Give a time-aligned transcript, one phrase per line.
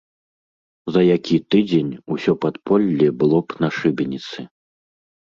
[0.93, 4.39] За які тыдзень усё падполле было б на шыбеніцы.